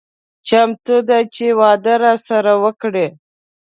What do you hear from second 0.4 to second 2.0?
چمتو ده چې واده